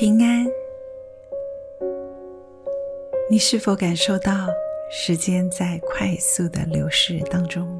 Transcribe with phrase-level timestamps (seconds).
[0.00, 0.46] 平安，
[3.28, 4.32] 你是否感受到
[4.90, 7.78] 时间在快速的流逝当中？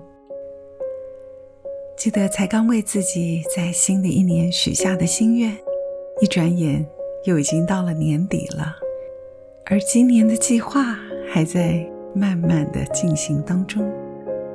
[1.96, 5.56] 记得才刚为自己在新的一年许下的心愿，
[6.20, 6.86] 一转眼
[7.25, 8.77] 又已经到了年底了，
[9.64, 11.82] 而今年的计划还在
[12.14, 13.91] 慢慢的进行当中，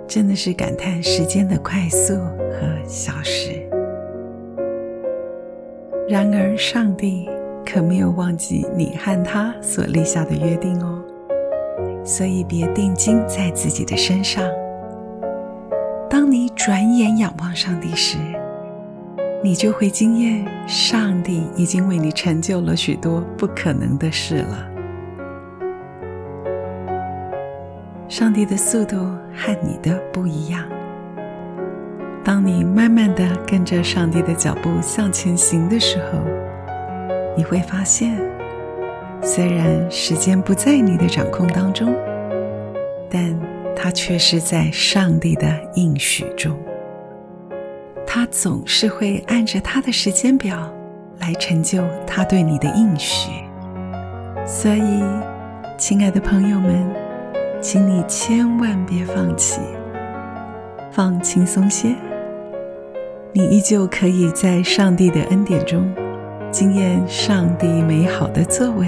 [0.07, 3.59] 真的是感叹时间的快速和消失。
[6.07, 7.27] 然而，上帝
[7.75, 11.03] 可没有忘记你和他所立下的约定哦，
[12.05, 14.41] 所以别定睛在自己的身上。
[16.09, 18.17] 当你转眼仰望上帝时，
[19.43, 24.71] 你就会惊艳，上帝已经为你成就了许多不可能的事了。
[28.07, 28.95] 上帝的速度
[29.35, 30.63] 和你的不一样。
[32.23, 36.19] 当你慢慢的跟着上帝的脚步向前行的时候，
[37.35, 38.17] 你会发现，
[39.21, 41.93] 虽然时间不在你的掌控当中，
[43.09, 43.37] 但
[43.75, 46.57] 它却是在上帝的应许中，
[48.07, 50.73] 他总是会按着他的时间表
[51.19, 53.29] 来成就他对你的应许。
[54.45, 55.03] 所以，
[55.77, 56.87] 亲爱的朋友们，
[57.61, 59.59] 请你千万别放弃，
[60.91, 61.95] 放轻松些，
[63.33, 65.93] 你依旧可以在上帝的恩典中
[66.55, 68.87] 惊艳上帝美好的作为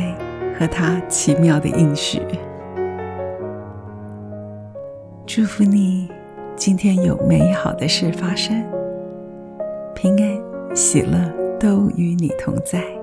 [0.57, 2.21] 和他奇妙的应许。
[5.25, 6.07] 祝福你，
[6.55, 8.63] 今天有美好的事发生，
[9.93, 12.96] 平安喜乐都与你同在。